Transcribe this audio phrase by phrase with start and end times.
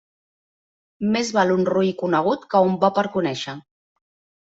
[1.17, 3.61] Més val un roí conegut que un bo per conèixer.